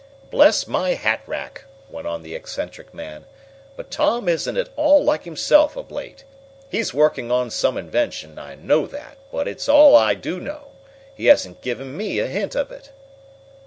"Bless 0.31 0.65
my 0.65 0.95
hat 0.95 1.21
rack!" 1.27 1.65
went 1.87 2.07
on 2.07 2.23
the 2.23 2.33
eccentric 2.33 2.91
man, 2.91 3.25
"but 3.75 3.91
Tom 3.91 4.27
isn't 4.27 4.57
at 4.57 4.69
all 4.75 5.03
like 5.03 5.25
himself 5.25 5.75
of 5.77 5.91
late. 5.91 6.23
He's 6.71 6.91
working 6.91 7.29
on 7.31 7.51
some 7.51 7.77
invention, 7.77 8.39
I 8.39 8.55
know 8.55 8.87
that, 8.87 9.19
but 9.31 9.47
it's 9.47 9.69
all 9.69 9.95
I 9.95 10.15
do 10.15 10.39
know. 10.39 10.69
He 11.13 11.27
hasn't 11.27 11.61
given 11.61 11.95
me 11.95 12.17
a 12.17 12.25
hint 12.25 12.55
of 12.55 12.71
it." 12.71 12.89